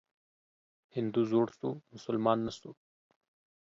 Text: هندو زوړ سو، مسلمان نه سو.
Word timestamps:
هندو 0.95 1.21
زوړ 1.31 1.47
سو، 1.59 1.69
مسلمان 1.95 2.37
نه 2.45 2.53
سو. 2.59 2.71